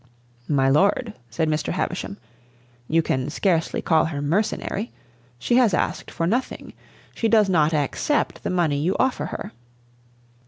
"My 0.49 0.67
lord," 0.67 1.13
said 1.29 1.47
Mr. 1.47 1.73
Havisham, 1.73 2.17
"you 2.87 3.03
can 3.03 3.29
scarcely 3.29 3.83
call 3.83 4.05
her 4.05 4.19
mercenary. 4.19 4.91
She 5.37 5.57
has 5.57 5.75
asked 5.75 6.09
for 6.09 6.25
nothing. 6.25 6.73
She 7.13 7.27
does 7.27 7.47
not 7.49 7.71
accept 7.71 8.41
the 8.41 8.49
money 8.49 8.79
you 8.79 8.95
offer 8.99 9.25
her." 9.25 9.51